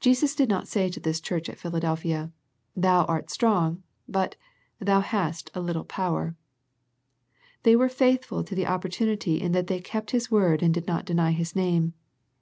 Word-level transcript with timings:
Jesus 0.00 0.34
did 0.34 0.48
not 0.48 0.66
say 0.66 0.88
to 0.88 0.98
this 0.98 1.20
church 1.20 1.48
at 1.48 1.56
Philadelphia, 1.56 2.32
Thou 2.74 3.04
art 3.04 3.30
strong, 3.30 3.84
but" 4.08 4.34
Thou 4.80 4.98
hast 4.98 5.48
a 5.54 5.60
little 5.60 5.84
power." 5.84 6.34
But 7.58 7.62
they 7.62 7.76
were 7.76 7.88
faithful 7.88 8.42
to 8.42 8.56
the 8.56 8.64
oppor 8.64 8.90
tunity 8.90 9.38
in 9.40 9.52
that 9.52 9.68
they 9.68 9.78
kept 9.80 10.10
His 10.10 10.28
word 10.28 10.60
and 10.60 10.74
did 10.74 10.88
not 10.88 11.04
deny 11.06 11.30
His 11.30 11.54
name. 11.54 11.94